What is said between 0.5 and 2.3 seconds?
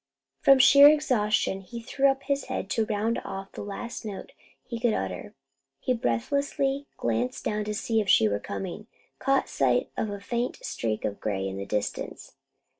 sheer exhaustion, he threw up